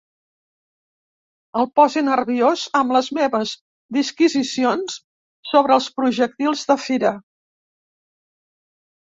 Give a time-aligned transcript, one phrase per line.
[1.63, 3.53] El posi nerviós amb les meves
[3.99, 4.97] disquisicions
[5.51, 7.17] sobre els projectils de fira.